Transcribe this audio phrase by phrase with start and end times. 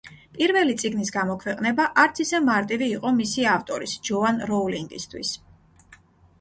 [0.35, 5.39] პირველი წიგნის გამოქვეყნება არც ისე მარტივი იყო მისი ავტორის, ჯოან როულინგისთვის.